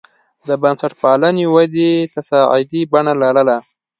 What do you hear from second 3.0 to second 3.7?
لرله.